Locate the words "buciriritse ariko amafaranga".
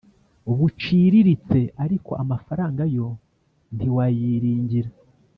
0.57-2.83